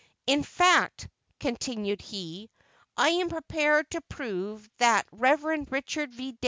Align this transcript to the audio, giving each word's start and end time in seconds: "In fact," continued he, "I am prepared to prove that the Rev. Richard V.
"In 0.25 0.41
fact," 0.41 1.07
continued 1.39 2.01
he, 2.01 2.49
"I 2.97 3.09
am 3.09 3.29
prepared 3.29 3.91
to 3.91 4.01
prove 4.01 4.67
that 4.79 5.05
the 5.11 5.17
Rev. 5.17 5.43
Richard 5.69 6.11
V. 6.11 6.35